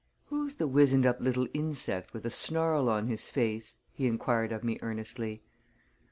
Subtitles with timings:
[0.29, 4.63] "Who's the wizened up little insect, with a snarl on his face?" he inquired of
[4.63, 5.43] me earnestly.